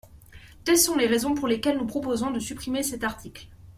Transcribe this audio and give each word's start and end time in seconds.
Telles 0.63 0.79
sont 0.79 0.95
les 0.95 1.05
raisons 1.05 1.35
pour 1.35 1.47
lesquelles 1.47 1.77
nous 1.77 1.85
proposons 1.85 2.31
de 2.31 2.39
supprimer 2.39 2.81
cet 2.81 3.03
article. 3.03 3.47